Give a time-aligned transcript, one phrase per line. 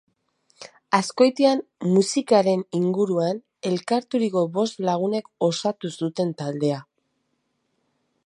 [0.99, 6.81] Azkoitian musikaren inguruan elkarturiko bost lagunek osatu zuten taldea.